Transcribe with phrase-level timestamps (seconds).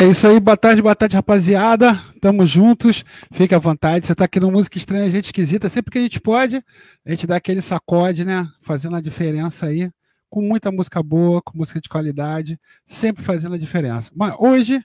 [0.00, 2.00] É isso aí, boa tarde, boa tarde, rapaziada.
[2.20, 4.06] Tamo juntos, fique à vontade.
[4.06, 5.68] Você tá aqui no Música Estranha, gente esquisita.
[5.68, 6.64] Sempre que a gente pode,
[7.04, 8.48] a gente dá aquele sacode, né?
[8.62, 9.90] Fazendo a diferença aí.
[10.30, 14.12] Com muita música boa, com música de qualidade, sempre fazendo a diferença.
[14.14, 14.80] Mas hoje,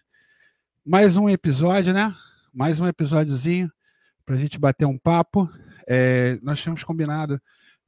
[0.83, 2.11] mais um episódio, né?
[2.51, 3.71] Mais um episódiozinho
[4.25, 5.47] pra gente bater um papo.
[5.87, 7.39] É, nós tínhamos combinado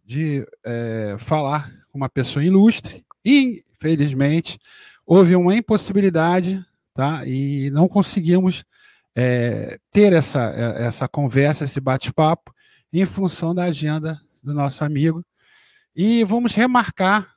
[0.05, 3.03] de é, falar com uma pessoa ilustre.
[3.25, 4.59] Infelizmente,
[5.07, 6.63] houve uma impossibilidade
[6.95, 7.27] tá?
[7.27, 8.63] E não conseguimos
[9.13, 12.55] é, ter essa, é, essa conversa, esse bate-papo,
[12.91, 15.23] em função da agenda do nosso amigo.
[15.95, 17.35] E vamos remarcar,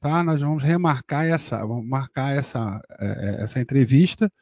[0.00, 0.22] tá?
[0.22, 4.32] Nós vamos remarcar essa, vamos marcar essa, é, essa entrevista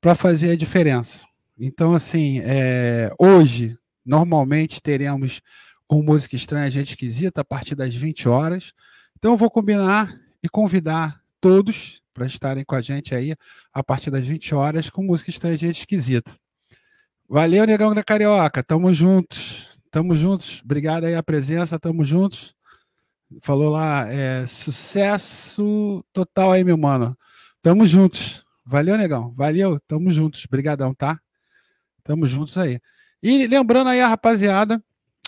[0.00, 1.26] para fazer a diferença.
[1.58, 5.40] Então, assim, é, hoje, normalmente teremos
[5.88, 8.72] o Música Estranha, Gente Esquisita, a partir das 20 horas.
[9.16, 13.34] Então, eu vou combinar e convidar todos para estarem com a gente aí
[13.72, 16.32] a partir das 20 horas com música estrangeira esquisita.
[17.28, 18.62] Valeu, Negão da Carioca.
[18.62, 19.80] Tamo juntos.
[19.90, 20.62] Tamo juntos.
[20.64, 21.78] Obrigado aí a presença.
[21.78, 22.54] Tamo juntos.
[23.40, 27.16] Falou lá, é, sucesso total aí, meu mano.
[27.60, 28.44] Tamo juntos.
[28.64, 29.34] Valeu, Negão.
[29.36, 29.80] Valeu.
[29.88, 30.44] Tamo juntos.
[30.46, 31.18] Obrigadão, tá?
[32.04, 32.78] Tamo juntos aí.
[33.22, 34.82] E lembrando aí a rapaziada,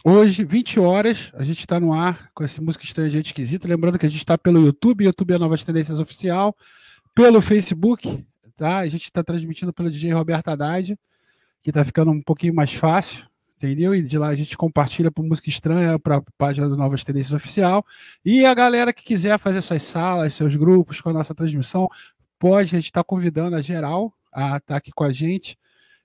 [0.08, 3.66] Hoje, 20 horas, a gente está no ar com essa música estranha, gente esquisita.
[3.66, 6.56] Lembrando que a gente está pelo YouTube, YouTube é Novas Tendências Oficial,
[7.12, 8.24] pelo Facebook,
[8.56, 8.78] tá?
[8.78, 10.96] A gente está transmitindo pelo DJ Roberto Haddad,
[11.60, 13.26] que está ficando um pouquinho mais fácil,
[13.56, 13.96] entendeu?
[13.96, 17.32] E de lá a gente compartilha por música estranha para a página do Novas Tendências
[17.32, 17.84] Oficial.
[18.24, 21.88] E a galera que quiser fazer suas salas, seus grupos com a nossa transmissão,
[22.38, 25.58] pode, a gente está convidando a geral a estar tá aqui com a gente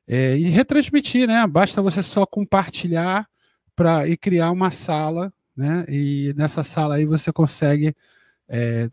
[0.07, 1.45] é, e retransmitir, né?
[1.45, 3.29] Basta você só compartilhar
[3.75, 5.85] para e criar uma sala, né?
[5.87, 7.95] E nessa sala aí você consegue
[8.47, 8.89] é,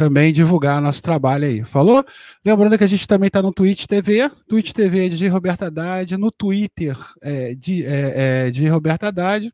[0.00, 1.62] também divulgar nosso trabalho aí.
[1.62, 2.02] Falou?
[2.42, 6.30] Lembrando que a gente também está no Twitch TV, Twitch TV de Roberto Haddad, no
[6.30, 9.52] Twitter é, de, é, é, de Roberto Haddad.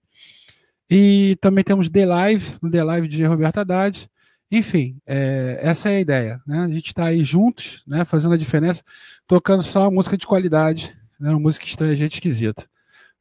[0.89, 4.09] E também temos The Live, no The Live de Roberto Haddad.
[4.49, 6.41] Enfim, é, essa é a ideia.
[6.47, 6.61] Né?
[6.61, 8.85] A gente está aí juntos, né, fazendo a diferença,
[9.27, 12.65] tocando só música de qualidade, né, música estranha, gente esquisita.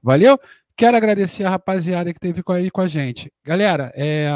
[0.01, 0.39] Valeu?
[0.77, 3.31] Quero agradecer a rapaziada que esteve aí com a gente.
[3.45, 4.29] Galera, é,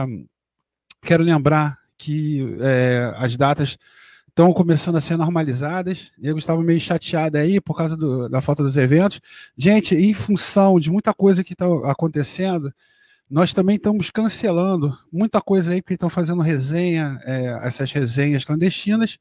[1.02, 3.78] quero lembrar que é, as datas
[4.26, 6.14] estão começando a ser normalizadas.
[6.22, 9.20] Eu estava meio chateado aí por causa do, da falta dos eventos.
[9.58, 12.74] Gente, em função de muita coisa que está acontecendo,
[13.30, 19.18] nós também estamos cancelando muita coisa aí, porque estão fazendo resenha, é, essas resenhas clandestinas,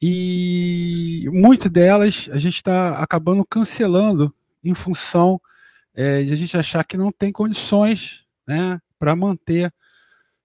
[0.00, 4.30] e muitas delas a gente está acabando cancelando
[4.62, 5.40] em função
[5.94, 9.72] é, de a gente achar que não tem condições né, para manter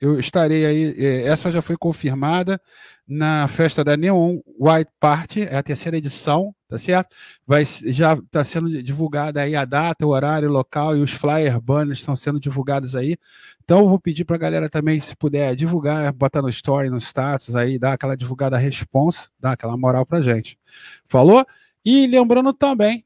[0.00, 2.60] eu estarei aí, é, essa já foi confirmada,
[3.06, 7.14] na festa da Neon White Party, é a terceira edição, tá certo?
[7.46, 11.60] Vai, já está sendo divulgada aí a data, o horário, o local e os flyer
[11.60, 13.16] banners estão sendo divulgados aí.
[13.62, 16.98] Então eu vou pedir para a galera também, se puder divulgar, botar no story, no
[16.98, 20.58] status aí, dar aquela divulgada responsa, dar aquela moral para gente.
[21.06, 21.46] Falou?
[21.84, 23.04] E lembrando também,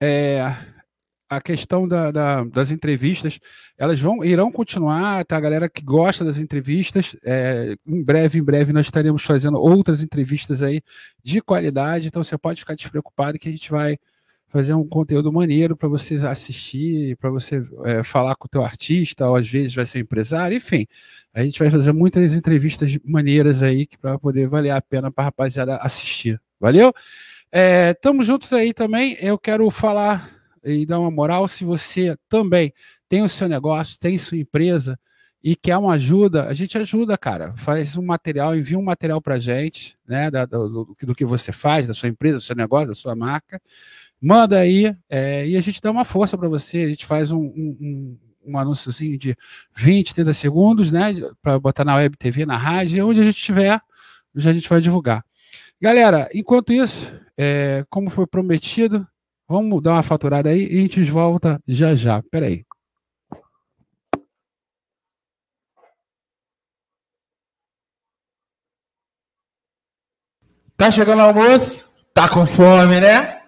[0.00, 0.44] é,
[1.28, 3.38] a questão da, da, das entrevistas,
[3.76, 5.36] elas vão irão continuar, tá?
[5.36, 10.02] A galera que gosta das entrevistas, é, em breve, em breve, nós estaremos fazendo outras
[10.02, 10.80] entrevistas aí
[11.22, 13.98] de qualidade, então você pode ficar despreocupado que a gente vai
[14.48, 19.28] fazer um conteúdo maneiro para você assistir, para você é, falar com o teu artista,
[19.28, 20.86] ou às vezes vai ser empresário, enfim.
[21.34, 25.26] A gente vai fazer muitas entrevistas maneiras aí para poder valer a pena para a
[25.26, 26.40] rapaziada assistir.
[26.58, 26.92] Valeu?
[27.52, 29.16] É, juntos aí também.
[29.20, 31.46] Eu quero falar e dar uma moral.
[31.48, 32.72] Se você também
[33.08, 34.98] tem o seu negócio, tem sua empresa
[35.42, 37.54] e quer uma ajuda, a gente ajuda, cara.
[37.56, 41.86] Faz um material, envia um material para gente, né, da, do, do, que você faz,
[41.86, 43.60] da sua empresa, do seu negócio, da sua marca.
[44.20, 46.78] Manda aí é, e a gente dá uma força para você.
[46.78, 49.36] A gente faz um, um, um, anúnciozinho de
[49.76, 53.80] 20, 30 segundos, né, para botar na web TV, na rádio, onde a gente estiver,
[54.34, 55.24] já a gente vai divulgar.
[55.80, 59.06] Galera, enquanto isso, é, como foi prometido,
[59.48, 62.22] vamos dar uma faturada aí e a gente volta já já.
[62.30, 62.64] Peraí.
[70.76, 71.88] Tá chegando o almoço?
[72.14, 73.42] Tá com fome, né?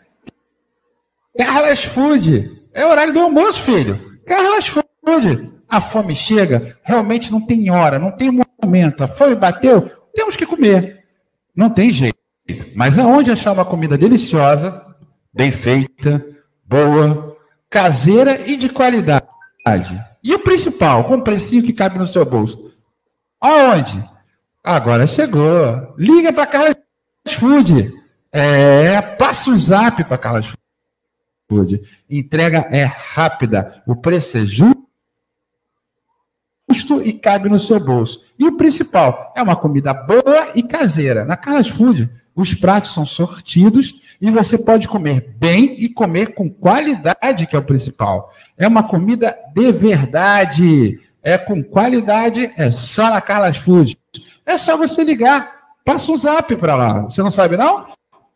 [1.38, 2.60] Carlas Food.
[2.74, 4.18] É horário do almoço, filho.
[4.26, 5.52] Carlas Food.
[5.68, 9.04] A fome chega, realmente não tem hora, não tem momento.
[9.04, 11.04] A fome bateu, temos que comer.
[11.54, 12.18] Não tem jeito.
[12.74, 14.89] Mas aonde achar uma comida deliciosa,
[15.32, 16.24] bem feita,
[16.64, 17.36] boa,
[17.68, 19.28] caseira e de qualidade?
[20.22, 22.74] E o principal, com um precinho que cabe no seu bolso.
[23.40, 24.02] Aonde?
[24.62, 25.94] Agora chegou.
[25.96, 26.76] Liga para Carlos
[27.28, 27.92] Food.
[28.32, 30.54] É, passa o zap para Carlos
[31.48, 31.82] Food.
[32.08, 33.82] Entrega é rápida.
[33.86, 34.80] O preço é justo
[37.02, 38.22] e cabe no seu bolso.
[38.38, 41.24] E o principal, é uma comida boa e caseira.
[41.24, 46.48] Na Carlos Food, os pratos são sortidos e você pode comer bem e comer com
[46.48, 48.32] qualidade, que é o principal.
[48.56, 51.00] É uma comida de verdade.
[51.22, 53.96] É com qualidade, é só na Carlas Food.
[54.46, 55.54] É só você ligar,
[55.84, 57.02] passa um zap para lá.
[57.02, 57.84] Você não sabe não?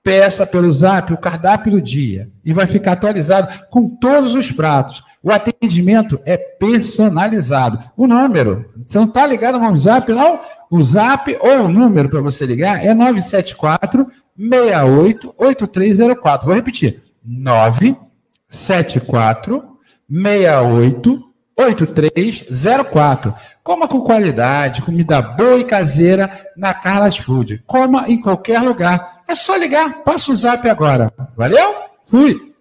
[0.05, 5.03] Peça pelo zap o cardápio do dia e vai ficar atualizado com todos os pratos.
[5.23, 7.83] O atendimento é personalizado.
[7.97, 10.41] O número, você não está ligado no zap, não?
[10.71, 14.07] O zap ou o número para você ligar é 974
[14.37, 16.47] 68 8304.
[16.47, 17.03] Vou repetir.
[17.25, 19.65] 974
[20.07, 23.35] 68 8304.
[23.63, 27.63] Coma com qualidade, comida boa e caseira na Carlas Food.
[27.67, 29.23] Coma em qualquer lugar.
[29.27, 30.03] É só ligar.
[30.03, 31.13] Passa o zap agora.
[31.37, 31.75] Valeu?
[32.07, 32.53] Fui.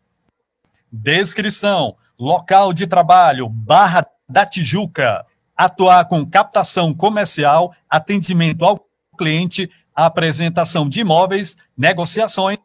[0.91, 5.23] Descrição: local de trabalho, Barra da Tijuca.
[5.55, 8.83] Atuar com captação comercial, atendimento ao
[9.15, 12.57] cliente, apresentação de imóveis, negociações,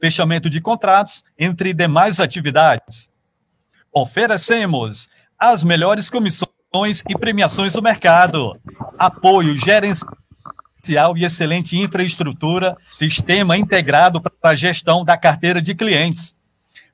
[0.00, 3.11] fechamento de contratos, entre demais atividades.
[3.92, 5.08] Oferecemos
[5.38, 8.58] as melhores comissões e premiações do mercado,
[8.98, 16.34] apoio gerencial e excelente infraestrutura, sistema integrado para a gestão da carteira de clientes.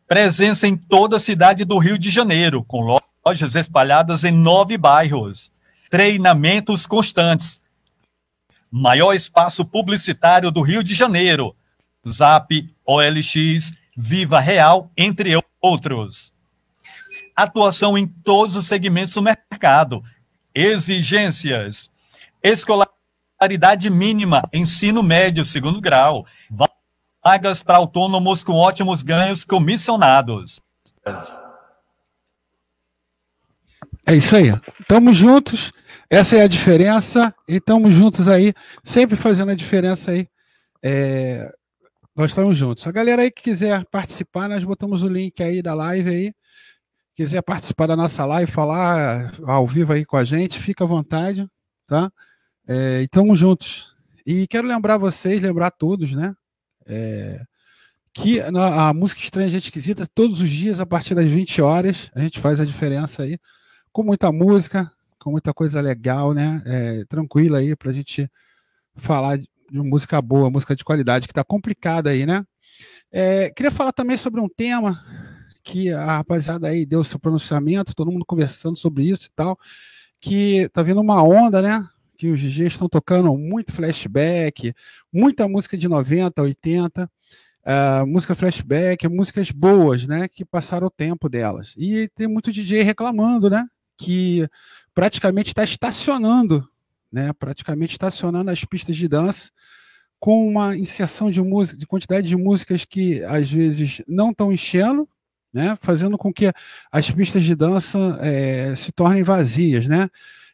[0.09, 5.53] Presença em toda a cidade do Rio de Janeiro, com lojas espalhadas em nove bairros.
[5.91, 7.63] Treinamentos constantes.
[8.71, 11.55] Maior espaço publicitário do Rio de Janeiro.
[12.09, 16.33] Zap OLX Viva Real, entre outros.
[17.39, 20.03] Atuação em todos os segmentos do mercado.
[20.53, 21.89] Exigências.
[22.43, 26.27] Escolaridade mínima, ensino médio, segundo grau.
[27.23, 30.61] Vagas para autônomos com ótimos ganhos comissionados.
[34.05, 34.49] É isso aí.
[34.89, 35.73] Tamo juntos.
[36.11, 37.33] Essa é a diferença.
[37.47, 38.53] E estamos juntos aí,
[38.83, 40.27] sempre fazendo a diferença aí.
[40.83, 41.55] É,
[42.17, 42.85] nós estamos juntos.
[42.85, 46.35] A galera aí que quiser participar, nós botamos o link aí da live aí.
[47.19, 51.51] Quiser participar da nossa live, falar ao vivo aí com a gente, fica à vontade,
[51.85, 52.13] tá?
[52.65, 53.97] É, e juntos.
[54.25, 56.33] E quero lembrar vocês, lembrar todos, né?
[56.87, 57.43] É,
[58.15, 62.21] que a, música estranha, gente esquisita, todos os dias, a partir das 20 horas, a
[62.21, 63.37] gente faz a diferença aí,
[63.91, 66.63] com muita música, com muita coisa legal, né?
[66.65, 68.31] É, tranquila aí para a gente
[68.95, 72.45] falar de, música boa, música de qualidade, que está complicada aí, né?
[73.11, 75.05] É, queria falar também sobre um tema
[75.69, 79.59] que a rapaziada aí deu seu pronunciamento, todo mundo conversando sobre isso e tal,
[80.19, 81.87] que tá vindo uma onda, né?
[82.17, 84.73] Que os DJs estão tocando muito flashback,
[85.13, 90.27] muita música de 90, 80, uh, música flashback, músicas boas, né?
[90.27, 91.75] Que passaram o tempo delas.
[91.77, 93.67] E tem muito DJ reclamando, né?
[93.97, 94.49] Que
[94.95, 96.67] praticamente está estacionando
[97.11, 99.51] né, praticamente estacionando as pistas de dança
[100.21, 105.09] com uma inserção de música, de quantidade de músicas que às vezes não estão enchendo,
[105.59, 106.53] né, fazendo com que
[106.91, 110.09] as pistas de dança é, se tornem vazias, né?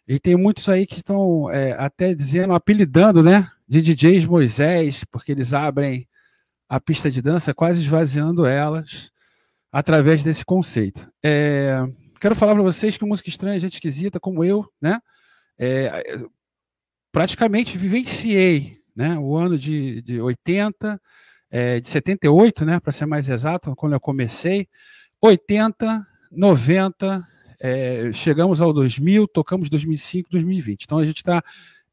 [0.08, 5.32] E tem muitos aí que estão é, até dizendo, apelidando, né, de DJs Moisés, porque
[5.32, 6.08] eles abrem
[6.66, 9.10] a pista de dança quase esvaziando elas
[9.70, 11.06] através desse conceito.
[11.22, 11.86] É,
[12.18, 15.00] quero falar para vocês que música estranha, gente esquisita, como eu, né?
[15.58, 16.02] É,
[17.12, 20.98] praticamente vivenciei né, o ano de, de 80,
[21.54, 24.66] é, de 78, né, para ser mais exato, quando eu comecei,
[25.22, 27.24] 80, 90,
[27.60, 30.82] é, chegamos ao 2000, tocamos 2005, 2020.
[30.82, 31.40] Então a gente está,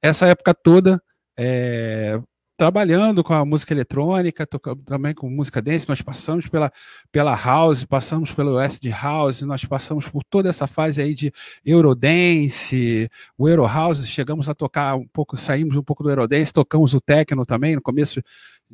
[0.01, 0.99] essa época toda,
[1.37, 2.19] é,
[2.57, 6.71] trabalhando com a música eletrônica, tocando também com música dance, nós passamos pela,
[7.11, 11.31] pela house, passamos pelo acid house, nós passamos por toda essa fase aí de
[11.63, 16.95] eurodance, o euro house, chegamos a tocar um pouco, saímos um pouco do eurodance, tocamos
[16.95, 18.23] o techno também no começo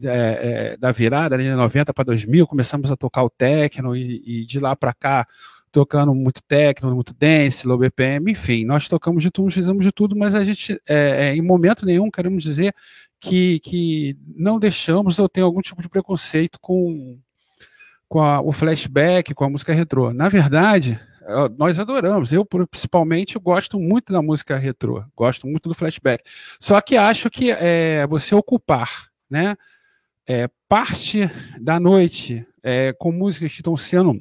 [0.04, 4.46] é, é, da virada, de 90 para 2000, começamos a tocar o techno e, e
[4.46, 5.28] de lá para cá
[5.72, 10.16] tocando muito techno, muito dance, low BPM, enfim, nós tocamos de tudo, fizemos de tudo,
[10.16, 12.74] mas a gente, é, é em momento nenhum, queremos dizer
[13.20, 17.20] que, que não deixamos ou tem algum tipo de preconceito com,
[18.08, 20.14] com a, o flashback, com a música retrô.
[20.14, 21.00] Na verdade,
[21.58, 22.32] nós adoramos.
[22.32, 26.24] Eu, principalmente, eu gosto muito da música retrô, gosto muito do flashback.
[26.60, 29.56] Só que acho que é, você ocupar né,
[30.28, 31.30] é, parte
[31.60, 34.20] da noite é, com músicas que estão sendo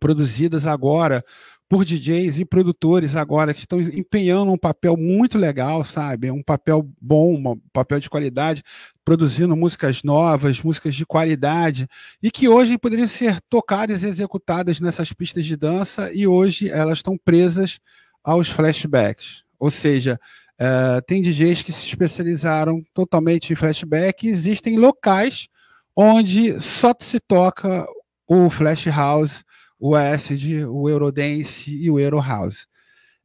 [0.00, 1.22] produzidas agora
[1.68, 6.28] por DJs e produtores agora que estão empenhando um papel muito legal, sabe?
[6.28, 8.64] Um papel bom, um papel de qualidade,
[9.04, 11.86] produzindo músicas novas, músicas de qualidade,
[12.20, 16.98] e que hoje poderiam ser tocadas e executadas nessas pistas de dança, e hoje elas
[16.98, 17.78] estão presas
[18.24, 19.44] aos flashbacks.
[19.56, 20.18] Ou seja,
[20.60, 25.48] uh, tem DJs que se especializaram totalmente em flashback, existem locais
[25.96, 27.86] onde só se toca
[28.26, 29.44] o flash house
[29.80, 32.66] o acid, o eurodance e o eurohouse.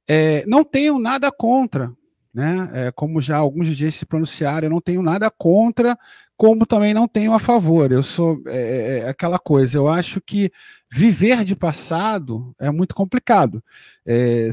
[0.08, 1.92] É, não tenho nada contra,
[2.34, 2.70] né?
[2.74, 5.98] É, como já alguns DJs se pronunciaram, eu não tenho nada contra,
[6.38, 7.92] como também não tenho a favor.
[7.92, 9.78] Eu sou é, aquela coisa.
[9.78, 10.50] Eu acho que
[10.90, 13.62] viver de passado é muito complicado.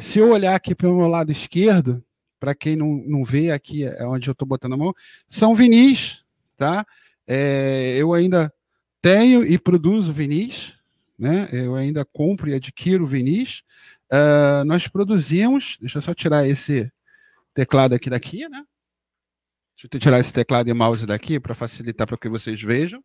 [0.01, 2.03] Se eu olhar aqui para o meu lado esquerdo,
[2.43, 4.93] para quem não, não vê aqui é onde eu estou botando a mão,
[5.29, 6.25] são vinis,
[6.57, 6.85] tá?
[7.25, 8.53] É, eu ainda
[9.01, 10.77] tenho e produzo vinis,
[11.17, 11.49] né?
[11.53, 13.63] Eu ainda compro e adquiro vinis.
[14.11, 16.91] Uh, nós produzimos, deixa eu só tirar esse
[17.55, 18.65] teclado aqui daqui, né?
[19.77, 23.01] Deixa eu tirar esse teclado e mouse daqui para facilitar para que vocês vejam.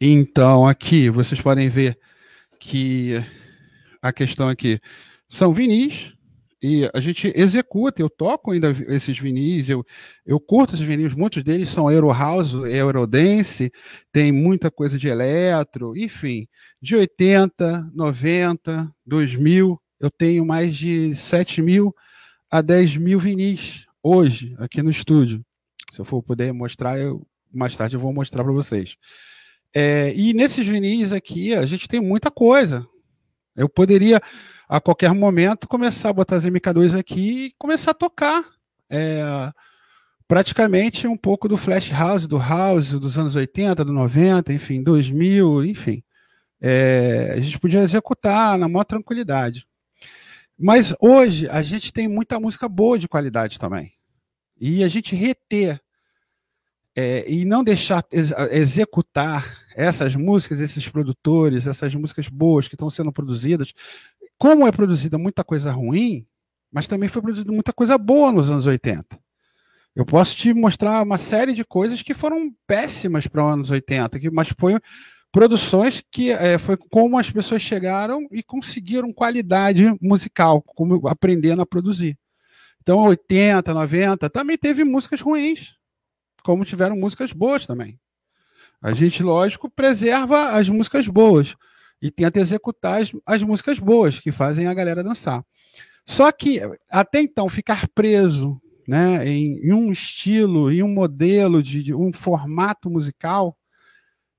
[0.00, 1.96] Então, aqui vocês podem ver
[2.58, 3.24] que
[4.02, 4.80] a questão aqui
[5.30, 6.12] são vinis,
[6.62, 9.82] e a gente executa, eu toco ainda esses vinis, eu,
[10.26, 13.72] eu curto esses vinis, muitos deles são Euro House, Eurodance,
[14.12, 16.46] tem muita coisa de eletro, enfim,
[16.82, 21.94] de 80, 90, 2000, eu tenho mais de 7 mil
[22.50, 25.42] a 10 mil vinis hoje aqui no estúdio.
[25.92, 28.96] Se eu for poder mostrar, eu, mais tarde eu vou mostrar para vocês.
[29.74, 32.86] É, e nesses vinis aqui, a gente tem muita coisa.
[33.60, 34.20] Eu poderia
[34.66, 38.44] a qualquer momento começar a botar as MK2 aqui e começar a tocar.
[38.88, 39.22] É,
[40.26, 45.66] praticamente um pouco do flash house, do house dos anos 80, do 90, enfim, 2000,
[45.66, 46.02] enfim.
[46.60, 49.66] É, a gente podia executar na maior tranquilidade.
[50.58, 53.92] Mas hoje a gente tem muita música boa de qualidade também.
[54.58, 55.80] E a gente reter
[56.96, 62.90] é, e não deixar ex executar essas músicas, esses produtores, essas músicas boas que estão
[62.90, 63.72] sendo produzidas,
[64.38, 66.26] como é produzida muita coisa ruim,
[66.72, 69.18] mas também foi produzida muita coisa boa nos anos 80.
[69.94, 74.20] Eu posso te mostrar uma série de coisas que foram péssimas para os anos 80,
[74.20, 74.78] que, mas foi
[75.32, 81.66] produções que é, foi como as pessoas chegaram e conseguiram qualidade musical, como aprendendo a
[81.66, 82.18] produzir.
[82.82, 85.74] Então, 80, 90, também teve músicas ruins,
[86.42, 88.00] como tiveram músicas boas também.
[88.80, 91.54] A gente, lógico, preserva as músicas boas
[92.00, 95.44] e tenta executar as, as músicas boas que fazem a galera dançar.
[96.06, 101.82] Só que, até então, ficar preso né, em, em um estilo, em um modelo, de,
[101.82, 103.56] de um formato musical,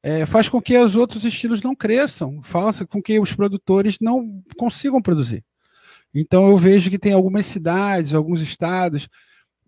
[0.03, 4.43] é, faz com que os outros estilos não cresçam, faz com que os produtores não
[4.57, 5.45] consigam produzir.
[6.13, 9.07] Então eu vejo que tem algumas cidades, alguns estados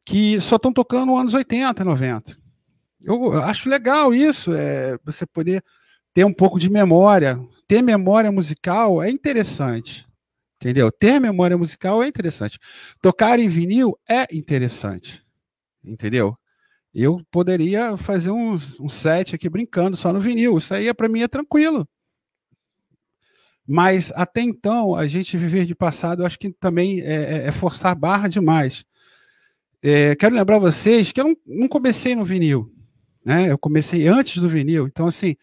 [0.06, 2.43] que só estão tocando anos 80, 90.
[3.03, 5.63] Eu acho legal isso, é, você poder
[6.13, 7.39] ter um pouco de memória.
[7.67, 10.07] Ter memória musical é interessante.
[10.55, 10.91] Entendeu?
[10.91, 12.57] Ter memória musical é interessante.
[13.01, 15.22] Tocar em vinil é interessante.
[15.83, 16.38] Entendeu?
[16.93, 20.57] Eu poderia fazer um, um set aqui brincando só no vinil.
[20.57, 21.88] Isso aí para mim é tranquilo.
[23.65, 27.51] Mas até então, a gente viver de passado, eu acho que também é, é, é
[27.51, 28.86] forçar barra demais.
[29.81, 32.73] É, quero lembrar vocês que eu não, não, comecei no vinil,
[33.25, 33.51] né?
[33.51, 34.88] Eu comecei antes do vinil.
[34.88, 35.36] Então, assim,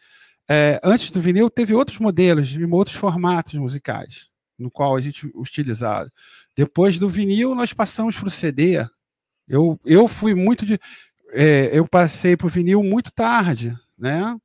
[0.48, 6.12] é, antes do vinil teve outros modelos, outros formatos musicais, no qual a gente utilizava.
[6.56, 8.84] Depois do vinil, nós passamos para o CD.
[9.48, 10.78] Eu, eu fui muito de
[11.32, 14.36] é, eu passei para o vinil muito tarde, né?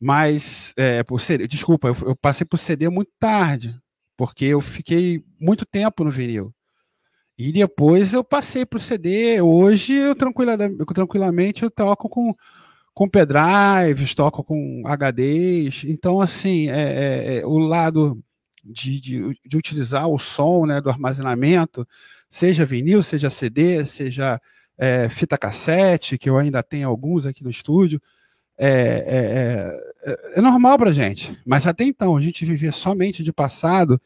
[0.00, 3.78] Mas, é, por CD, desculpa, eu, eu passei por CD muito tarde,
[4.16, 6.52] porque eu fiquei muito tempo no vinil.
[7.38, 9.40] E depois eu passei para o CD.
[9.40, 12.34] Hoje eu, tranquilamente eu toco com,
[12.94, 15.84] com pendrives, toco com HDs.
[15.84, 18.22] Então, assim, é, é, é, o lado
[18.64, 21.86] de, de, de, utilizar o som né, do armazenamento,
[22.30, 24.40] seja vinil, seja CD, seja
[24.78, 28.00] é, fita cassete, que eu ainda tenho alguns aqui no estúdio,
[28.56, 31.38] é, é, é, é normal para gente.
[31.44, 34.00] Mas até então, a gente viver somente de passado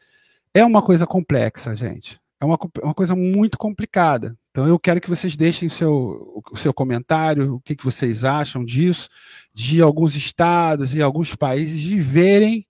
[0.53, 2.19] é uma coisa complexa, gente.
[2.41, 4.35] É uma, uma coisa muito complicada.
[4.51, 8.65] Então eu quero que vocês deixem seu, o seu comentário, o que, que vocês acham
[8.65, 9.07] disso,
[9.53, 12.65] de alguns estados e alguns países viverem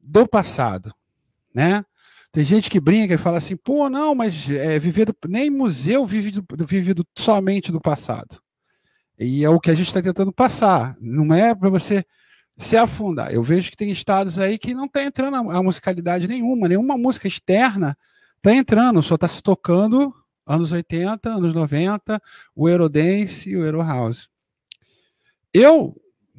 [0.00, 0.92] do passado,
[1.54, 1.84] né?
[2.32, 6.06] Tem gente que brinca e fala assim, pô, não, mas é, viver do, nem museu
[6.06, 8.40] vive, do, vive do, somente do passado.
[9.18, 10.96] E é o que a gente está tentando passar.
[10.98, 12.02] Não é para você
[12.56, 13.34] se afundar.
[13.34, 16.96] Eu vejo que tem estados aí que não está entrando a, a, musicalidade nenhuma, nenhuma
[16.96, 17.96] música externa
[18.38, 20.14] está entrando, só está se tocando
[20.46, 22.20] anos 80, anos 90,
[22.54, 24.28] o Eurodance e o Euro House.
[25.52, 25.94] Eu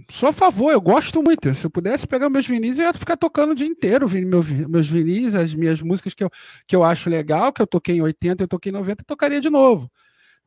[0.09, 1.53] sou a favor, eu gosto muito.
[1.53, 4.87] Se eu pudesse pegar meus vinis, eu ia ficar tocando o dia inteiro, meus, meus
[4.87, 6.29] vinis, as minhas músicas que eu,
[6.67, 9.39] que eu acho legal, que eu toquei em 80, eu toquei em 90, eu tocaria
[9.39, 9.89] de novo.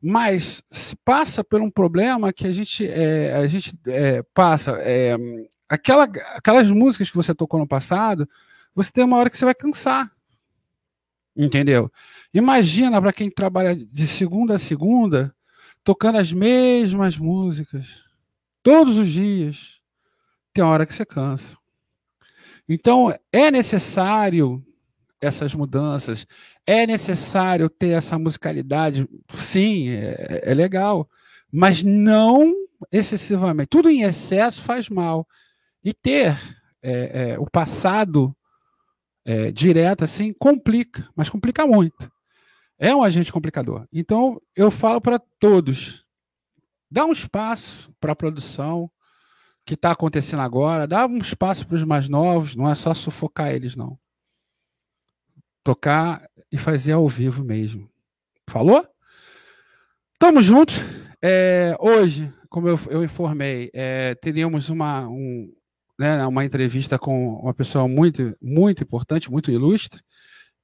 [0.01, 4.77] Mas se passa por um problema que a gente, é, a gente é, passa.
[4.81, 5.15] É,
[5.67, 6.03] aquela,
[6.35, 8.29] aquelas músicas que você tocou no passado,
[8.75, 10.11] você tem uma hora que você vai cansar.
[11.37, 11.91] Entendeu?
[12.33, 15.33] Imagina para quem trabalha de segunda a segunda,
[15.83, 18.07] tocando as mesmas músicas
[18.63, 19.79] todos os dias,
[20.53, 21.55] tem hora que você cansa.
[22.67, 24.61] Então, é necessário
[25.21, 26.27] essas mudanças,
[26.65, 31.09] é necessário ter essa musicalidade, sim, é, é legal,
[31.49, 32.53] mas não
[32.91, 33.69] excessivamente.
[33.69, 35.25] Tudo em excesso faz mal.
[35.81, 36.37] E ter
[36.81, 38.35] é, é, o passado
[39.27, 42.09] é, direto assim complica, mas complica muito.
[42.79, 43.85] É um agente complicador.
[43.91, 46.07] Então, eu falo para todos:
[46.89, 48.89] Dá um espaço para a produção
[49.65, 53.51] que está acontecendo agora, dá um espaço para os mais novos, não é só sufocar
[53.51, 53.99] eles, não.
[55.61, 57.91] Tocar e fazer ao vivo mesmo.
[58.49, 58.87] Falou?
[60.17, 60.77] Tamo juntos.
[61.21, 65.53] É, hoje, como eu, eu informei, é, teríamos uma, um,
[65.97, 70.01] né, uma entrevista com uma pessoa muito, muito importante, muito ilustre.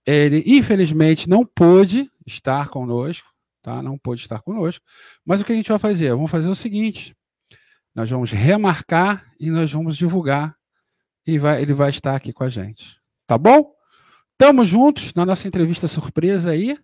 [0.05, 3.81] Ele, infelizmente, não pôde estar conosco, tá?
[3.81, 4.85] Não pôde estar conosco.
[5.25, 6.09] Mas o que a gente vai fazer?
[6.09, 7.15] Vamos fazer o seguinte:
[7.95, 10.55] nós vamos remarcar e nós vamos divulgar
[11.25, 12.99] e vai, ele vai estar aqui com a gente.
[13.25, 13.73] Tá bom?
[14.31, 16.77] Estamos juntos na nossa entrevista surpresa aí.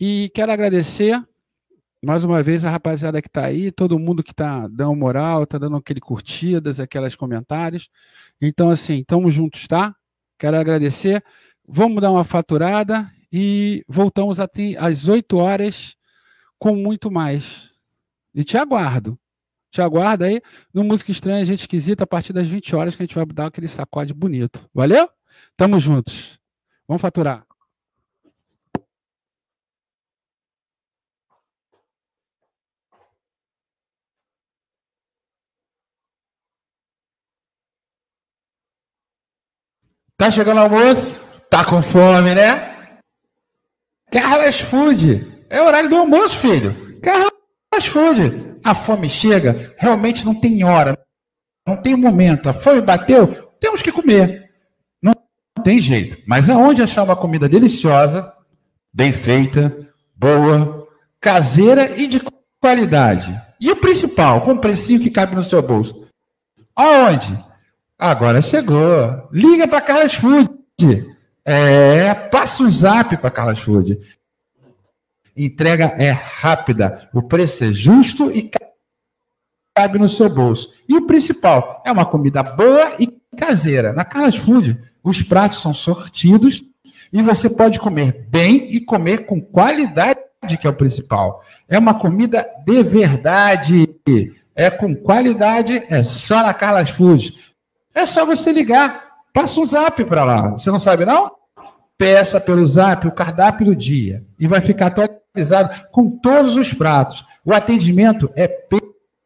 [0.00, 1.22] E quero agradecer
[2.04, 5.58] mais uma vez, a rapaziada que está aí, todo mundo que está dando moral, está
[5.58, 7.88] dando aquele curtidas, aquelas comentários.
[8.40, 9.94] Então, assim, estamos juntos, tá?
[10.38, 11.24] Quero agradecer.
[11.66, 15.96] Vamos dar uma faturada e voltamos às 8 horas
[16.58, 17.70] com muito mais.
[18.34, 19.18] E te aguardo.
[19.70, 20.40] Te aguardo aí
[20.72, 23.46] no Música Estranha, Gente Esquisita, a partir das 20 horas que a gente vai dar
[23.46, 24.68] aquele sacode bonito.
[24.72, 25.08] Valeu?
[25.56, 26.38] Tamo juntos.
[26.86, 27.45] Vamos faturar.
[40.16, 41.24] Tá chegando o almoço?
[41.50, 42.88] Tá com fome, né?
[44.10, 45.44] Carlas Food.
[45.50, 47.00] É horário do almoço, filho.
[47.02, 48.56] Carlas Food.
[48.64, 50.98] A fome chega, realmente não tem hora,
[51.64, 52.48] não tem momento.
[52.48, 53.28] A fome bateu,
[53.60, 54.50] temos que comer.
[55.00, 55.12] Não
[55.62, 56.20] tem jeito.
[56.26, 58.32] Mas aonde achar uma comida deliciosa,
[58.92, 60.88] bem feita, boa,
[61.20, 62.20] caseira e de
[62.60, 63.40] qualidade?
[63.60, 66.08] E o principal, com um precinho que cabe no seu bolso.
[66.74, 67.38] Aonde?
[67.98, 69.28] Agora chegou.
[69.32, 70.50] Liga para Carlos Food.
[71.44, 73.98] É, passa um zap para Carlos Food.
[75.36, 78.50] Entrega é rápida, o preço é justo e
[79.74, 80.72] cabe no seu bolso.
[80.88, 83.06] E o principal, é uma comida boa e
[83.36, 83.92] caseira.
[83.92, 86.62] Na Carlos Food, os pratos são sortidos
[87.12, 90.20] e você pode comer bem e comer com qualidade,
[90.58, 91.42] que é o principal.
[91.68, 93.88] É uma comida de verdade.
[94.54, 97.45] É com qualidade, é só na Carlos Food.
[97.96, 100.50] É só você ligar, passa um zap para lá.
[100.50, 101.32] Você não sabe, não?
[101.96, 107.24] Peça pelo zap o cardápio do dia e vai ficar atualizado com todos os pratos.
[107.42, 108.46] O atendimento é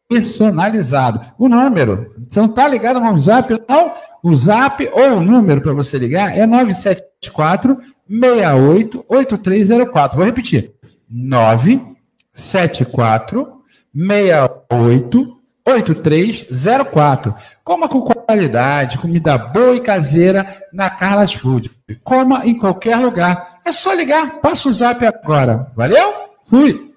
[0.09, 1.21] personalizado.
[1.37, 3.93] O número, você não está ligado no zap, não?
[4.23, 7.77] O zap ou o número para você ligar é 974
[8.09, 10.17] 68 8304.
[10.17, 10.73] Vou repetir.
[11.09, 13.49] 974
[13.93, 15.40] 68
[15.73, 17.35] 8304.
[17.65, 21.71] Coma com qualidade, comida boa e caseira na Carlas Food.
[22.03, 23.61] Coma em qualquer lugar.
[23.65, 25.71] É só ligar, passa o zap agora.
[25.77, 26.31] Valeu?
[26.47, 26.95] Fui.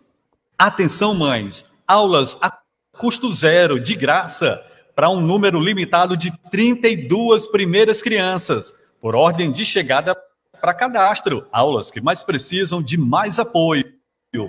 [0.58, 1.72] Atenção, mães.
[1.88, 2.58] Aulas a
[2.98, 4.62] custo zero, de graça,
[4.96, 10.16] para um número limitado de 32 primeiras crianças, por ordem de chegada
[10.62, 11.46] para cadastro.
[11.52, 13.86] Aulas que mais precisam de mais apoio.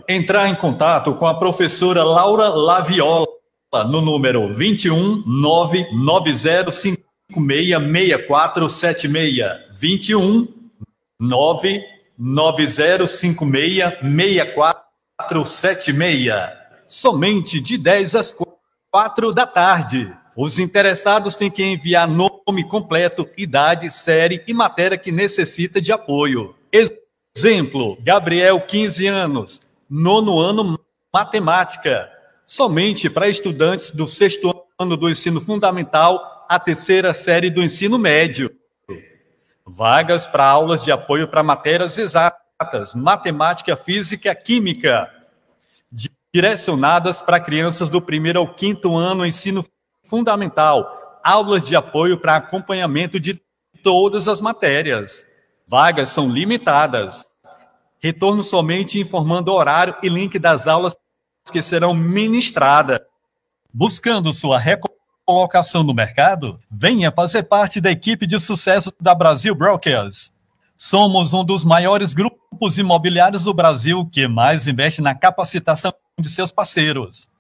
[0.08, 3.26] Entrar em contato com a professora Laura Laviola
[3.82, 9.44] no número 21 99056 6476.
[9.80, 10.46] 21
[11.18, 16.32] 99056 6476.
[16.86, 18.32] Somente de 10 às
[18.92, 20.14] 4 da tarde.
[20.36, 26.54] Os interessados têm que enviar nome completo, idade, série e matéria que necessita de apoio.
[27.36, 30.78] Exemplo: Gabriel, 15 anos, nono ano,
[31.12, 32.13] matemática
[32.46, 38.50] somente para estudantes do sexto ano do ensino fundamental à terceira série do ensino médio.
[39.66, 45.10] Vagas para aulas de apoio para matérias exatas, matemática, física, química,
[46.32, 49.64] direcionadas para crianças do primeiro ao quinto ano ensino
[50.02, 53.40] fundamental, aulas de apoio para acompanhamento de
[53.82, 55.24] todas as matérias.
[55.66, 57.26] Vagas são limitadas.
[58.00, 60.94] Retorno somente informando horário e link das aulas
[61.54, 62.98] que serão ministradas.
[63.72, 70.32] Buscando sua recolocação no mercado, venha fazer parte da equipe de sucesso da Brasil Brokers.
[70.76, 76.50] Somos um dos maiores grupos imobiliários do Brasil que mais investe na capacitação de seus
[76.50, 77.30] parceiros.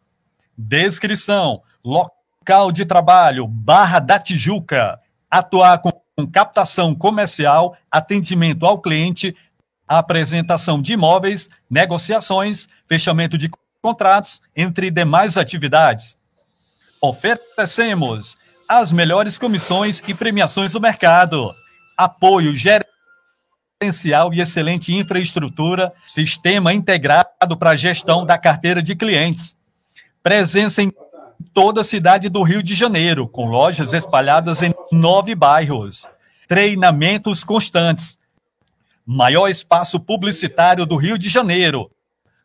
[0.56, 5.00] Descrição: local de trabalho, Barra da Tijuca.
[5.28, 5.90] Atuar com
[6.30, 9.34] captação comercial, atendimento ao cliente,
[9.88, 13.50] apresentação de imóveis, negociações, fechamento de
[13.84, 16.16] contratos, entre demais atividades.
[17.02, 21.54] Oferecemos as melhores comissões e premiações do mercado,
[21.94, 29.54] apoio gerencial e excelente infraestrutura, sistema integrado para a gestão da carteira de clientes.
[30.22, 30.90] Presença em
[31.52, 36.08] toda a cidade do Rio de Janeiro, com lojas espalhadas em nove bairros.
[36.48, 38.18] Treinamentos constantes.
[39.04, 41.90] Maior espaço publicitário do Rio de Janeiro.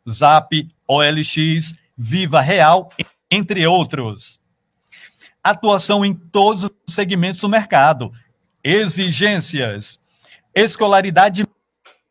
[0.06, 2.90] Zap OLX, Viva Real,
[3.30, 4.40] entre outros.
[5.42, 8.10] Atuação em todos os segmentos do mercado.
[8.64, 10.00] Exigências:
[10.52, 11.46] escolaridade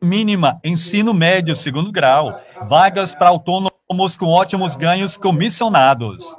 [0.02, 6.34] mínima, ensino médio, segundo grau, vagas para autônomos com ótimos ganhos comissionados.